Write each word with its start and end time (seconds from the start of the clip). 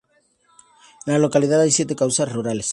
En 1.05 1.13
la 1.13 1.19
localidad 1.19 1.61
hay 1.61 1.69
siete 1.69 1.95
casas 1.95 2.33
rurales. 2.33 2.69